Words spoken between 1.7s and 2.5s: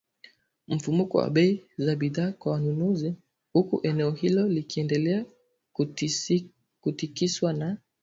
za bidhaa